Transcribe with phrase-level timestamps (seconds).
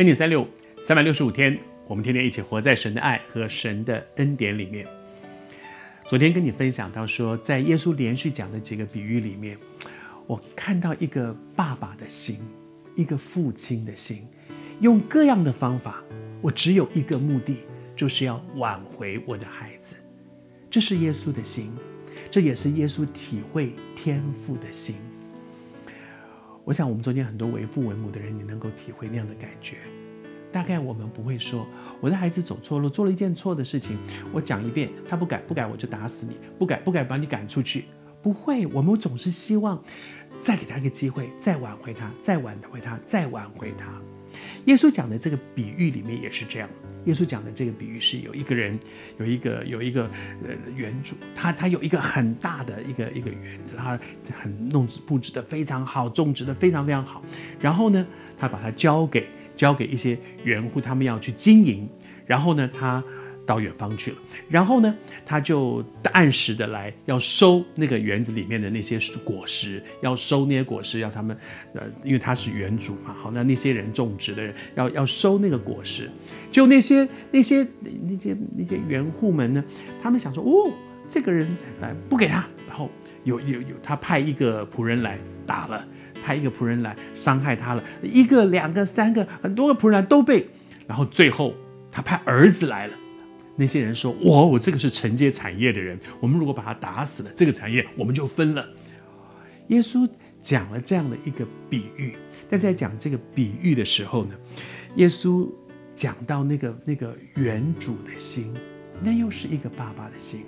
[0.00, 0.48] 恩典三六，
[0.80, 4.86] 三百六十五天，我们天天一起活在神的爱和神的恩典里面。
[6.08, 9.58] 昨天跟你分享到说，在耶稣连续讲的几个比喻里面，
[10.26, 12.38] 我看到一个爸爸的心，
[12.96, 14.26] 一个父亲的心，
[14.80, 16.02] 用各样的方法，
[16.40, 17.58] 我只有一个目的，
[17.94, 19.96] 就是要挽回我的孩子。
[20.70, 21.76] 这是耶稣的心，
[22.30, 24.96] 这也是耶稣体会天父的心。
[26.70, 29.78] 我想，我们中间很多为父为母的人，你能够体会那样的感觉。
[30.52, 31.66] 大概我们不会说，
[32.00, 33.98] 我的孩子走错路，做了一件错的事情，
[34.32, 37.86] 我讲一遍，他不改不改，我就打死你；不改不改，把你赶出去。
[38.22, 39.82] 不会，我们总是希望
[40.40, 44.00] 再给他一个机会，再挽回他，再挽回他，再挽回他。
[44.66, 46.68] 耶稣讲的这个比喻里面也是这样。
[47.06, 48.78] 耶稣讲的这个比喻是有一个人，
[49.18, 50.04] 有一个有一个
[50.42, 53.98] 呃园主，他他有一个很大的一个一个园子，他
[54.42, 57.22] 很弄布置的非常好，种植的非常非常好。
[57.60, 58.06] 然后呢，
[58.38, 61.88] 他把它交给交给一些园户，他们要去经营。
[62.26, 63.02] 然后呢，他。
[63.50, 64.16] 到远方去了，
[64.48, 64.94] 然后呢，
[65.26, 71.36] 他就按时的来要收那个园子里面的那些果实，要收那些果实，要他们，
[71.74, 76.08] 呃，因为他是园主嘛，好，那那些人种植的人要要收那个果实，
[76.48, 79.64] 就那些那些那些那些园户们呢，
[80.00, 80.70] 他们想说，哦，
[81.08, 81.48] 这个人
[81.80, 82.88] 来不给他，然后
[83.24, 85.84] 有有有，他派一个仆人来打了，
[86.24, 90.46] 派一个仆人来伤害他了，一个两个三个很多个仆人来都被，
[90.86, 91.52] 然后最后
[91.90, 92.94] 他派儿子来了。
[93.56, 98.66] 那些人说：“我我这个是承接产业的人，我们如果把他打死了，这个产业我们就分了。”
[99.68, 100.08] 耶稣
[100.40, 102.14] 讲了这样的一个比喻，
[102.48, 104.34] 但在讲这个比喻的时候呢，
[104.96, 105.48] 耶稣
[105.92, 108.54] 讲到那个那个园主的心，
[109.02, 110.42] 那又是一个爸爸的心。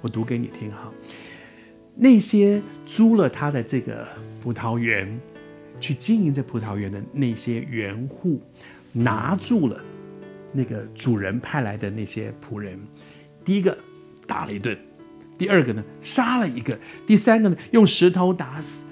[0.00, 0.92] 我读给你听哈，
[1.94, 4.06] 那些租了他的这个
[4.42, 5.18] 葡萄园
[5.80, 8.42] 去经营这葡萄园的那些园户，
[8.92, 9.80] 拿住了。
[10.52, 12.78] 那个主人派来的那些仆人，
[13.44, 13.76] 第一个
[14.26, 14.78] 打了一顿，
[15.38, 18.86] 第二个呢杀了一个，第三个呢用石头打死。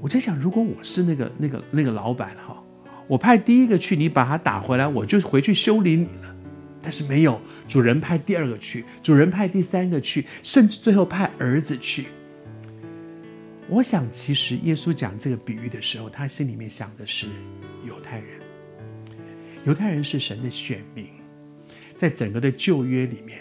[0.00, 2.62] 我在想，如果我是那个那个那个老板哈，
[3.06, 6.34] 我派第一个去，你把他打回来，我就回去修理你了。
[6.82, 12.06] 但是没有，主人派第二个去，主人派第三个去，甚至最后派儿子去。
[13.68, 17.28] 我想，其实耶稣讲这个比喻的时候，他心里面想的是
[17.86, 18.41] 犹太人。
[19.64, 21.06] 犹太人是神的选民，
[21.96, 23.38] 在整个的旧约里面，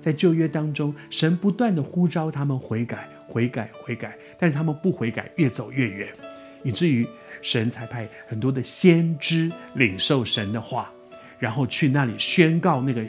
[0.00, 6.08] 在旧约当中，神不断的呼召他们悔改、悔改、悔改，但是他们不悔改，越走越远，
[6.62, 7.04] 以至于
[7.42, 10.92] 神才派很多的先知领受神的话，
[11.40, 13.04] 然后去那里宣告那个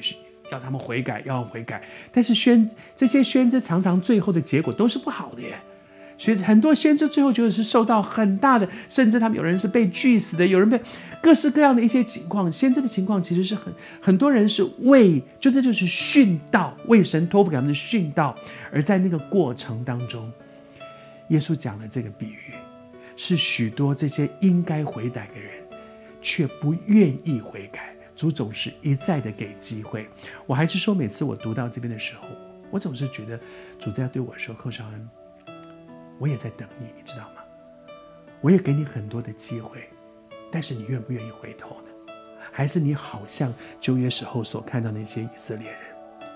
[0.51, 1.83] 要他们悔改，要悔改。
[2.11, 5.59] 但是宣这些宣知常常最后的结果都是不好的耶。
[6.17, 10.79] 所以很多先知最后就是受到很大的，甚至他们有人是被锯死的，有人被
[11.21, 12.49] 各式各样的一些情况。
[12.51, 18.35] 先知的情况其实是很很多人是为，就这就是殉道，为神托付给他们的殉道。
[18.71, 20.31] 而在那个过程当中，
[21.27, 22.53] 耶稣讲的这个比喻，
[23.17, 25.51] 是许多这些应该悔改的人，
[26.21, 27.93] 却不愿意悔改。
[28.15, 30.07] 主总是一再的给机会。
[30.45, 32.29] 我还是说，每次我读到这边的时候，
[32.71, 33.37] 我总是觉得
[33.77, 35.09] 主在对我说：“寇绍恩。”
[36.17, 37.41] 我也在等你，你知道吗？
[38.41, 39.89] 我也给你很多的机会，
[40.51, 42.13] 但是你愿不愿意回头呢？
[42.51, 45.79] 还是你好像旧约时候所看到那些以色列人，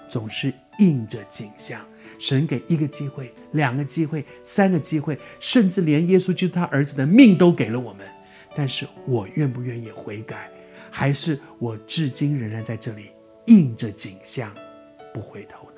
[0.10, 1.80] 总是应着景象，
[2.20, 8.06] 神给一个机会、两个机会、三个机会，甚至连耶稣基督他儿子的命都给了我们，
[8.54, 10.50] 但是我愿不愿意悔改？
[10.92, 13.12] 还是我至今仍然在这里
[13.46, 14.54] 应着景象，
[15.14, 15.69] 不回头？